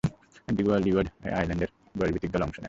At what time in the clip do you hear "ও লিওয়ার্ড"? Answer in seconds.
0.79-1.07